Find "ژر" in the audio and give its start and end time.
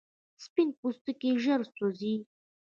1.43-1.61